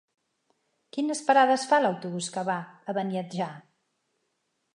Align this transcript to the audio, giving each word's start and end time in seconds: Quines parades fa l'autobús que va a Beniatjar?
Quines 0.95 1.21
parades 1.27 1.65
fa 1.73 1.81
l'autobús 1.83 2.31
que 2.39 2.45
va 2.49 2.57
a 2.63 2.97
Beniatjar? 3.01 3.51